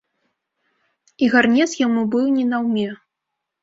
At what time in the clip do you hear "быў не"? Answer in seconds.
2.17-2.51